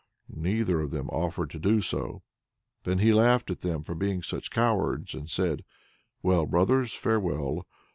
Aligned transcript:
Neither 0.35 0.81
of 0.81 0.89
them 0.89 1.11
offered 1.11 1.51
to 1.51 1.59
do 1.59 1.79
so. 1.79 2.23
Then 2.85 2.97
he 2.97 3.13
laughed 3.13 3.51
at 3.51 3.61
them 3.61 3.83
for 3.83 3.93
being 3.93 4.23
such 4.23 4.49
cowards, 4.49 5.13
and 5.13 5.29
said: 5.29 5.63
"Well, 6.23 6.47
brothers, 6.47 6.95
farewell! 6.95 7.67